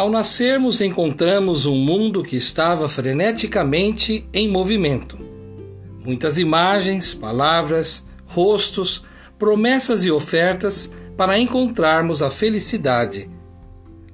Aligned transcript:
Ao 0.00 0.08
nascermos, 0.08 0.80
encontramos 0.80 1.66
um 1.66 1.76
mundo 1.76 2.22
que 2.22 2.34
estava 2.34 2.88
freneticamente 2.88 4.26
em 4.32 4.48
movimento. 4.48 5.18
Muitas 6.02 6.38
imagens, 6.38 7.12
palavras, 7.12 8.06
rostos, 8.24 9.04
promessas 9.38 10.02
e 10.06 10.10
ofertas 10.10 10.94
para 11.18 11.38
encontrarmos 11.38 12.22
a 12.22 12.30
felicidade. 12.30 13.28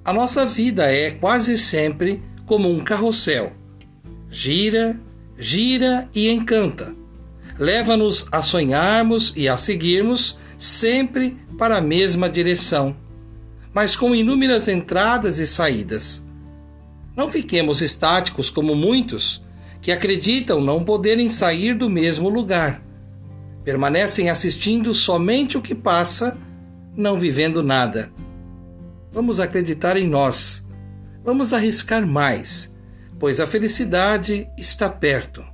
A 0.05 0.13
nossa 0.13 0.45
vida 0.45 0.93
é 0.93 1.13
quase 1.13 1.57
sempre 1.57 2.21
como 2.45 2.69
um 2.69 2.83
carrossel. 2.83 3.53
Gira, 4.29 5.01
gira 5.39 6.11
e 6.13 6.29
encanta. 6.31 6.97
Leva-nos 7.61 8.27
a 8.33 8.43
sonharmos 8.43 9.33
e 9.37 9.49
a 9.49 9.57
seguirmos 9.57 10.37
sempre 10.59 11.37
para 11.57 11.77
a 11.77 11.81
mesma 11.81 12.29
direção 12.29 13.06
mas 13.77 13.95
com 13.95 14.15
inúmeras 14.15 14.69
entradas 14.69 15.39
e 15.39 15.47
saídas. 15.47 16.25
Não 17.15 17.31
fiquemos 17.31 17.83
estáticos 17.83 18.49
como 18.49 18.75
muitos 18.75 19.45
que 19.83 19.93
acreditam 19.93 20.63
não 20.63 20.83
poderem 20.83 21.29
sair 21.29 21.75
do 21.75 21.91
mesmo 21.91 22.31
lugar. 22.31 22.83
Permanecem 23.65 24.31
assistindo 24.31 24.95
somente 24.95 25.59
o 25.59 25.63
que 25.63 25.75
passa, 25.75 26.39
não 26.97 27.19
vivendo 27.19 27.63
nada. 27.63 28.11
Vamos 29.13 29.41
acreditar 29.41 29.99
em 29.99 30.09
nós. 30.09 30.65
Vamos 31.23 31.53
arriscar 31.53 32.07
mais, 32.07 32.75
pois 33.19 33.41
a 33.41 33.47
felicidade 33.47 34.49
está 34.57 34.89
perto. 34.89 35.45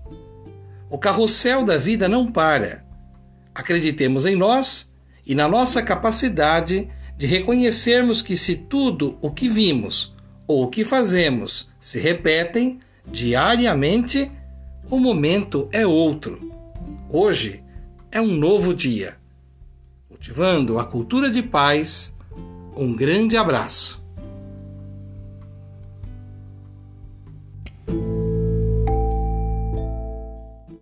O 0.88 0.96
carrossel 0.96 1.64
da 1.64 1.76
vida 1.76 2.08
não 2.08 2.30
para. 2.30 2.84
Acreditemos 3.52 4.26
em 4.26 4.36
nós 4.36 4.92
e 5.26 5.34
na 5.34 5.48
nossa 5.48 5.82
capacidade 5.82 6.82
de 6.84 7.01
reconhecermos 7.26 8.22
que 8.22 8.36
se 8.36 8.56
tudo 8.56 9.18
o 9.20 9.30
que 9.30 9.48
vimos 9.48 10.14
ou 10.46 10.64
o 10.64 10.68
que 10.68 10.84
fazemos 10.84 11.68
se 11.80 11.98
repetem 11.98 12.80
diariamente, 13.06 14.30
o 14.90 14.98
momento 14.98 15.68
é 15.72 15.86
outro. 15.86 16.50
Hoje 17.08 17.62
é 18.10 18.20
um 18.20 18.34
novo 18.36 18.74
dia. 18.74 19.16
Cultivando 20.08 20.78
a 20.78 20.84
cultura 20.84 21.30
de 21.30 21.42
paz, 21.42 22.14
um 22.76 22.94
grande 22.94 23.36
abraço. 23.36 24.01